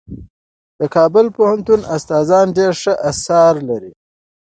د 0.79 0.81
کابل 0.95 1.25
پوهنتون 1.37 1.81
استادان 1.95 2.47
ډېر 2.57 2.73
ښه 2.81 2.93
اثار 3.09 3.53
لري. 3.69 3.91